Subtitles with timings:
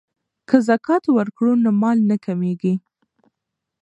[0.49, 2.73] که زکات ورکړو نو مال نه کمیږي.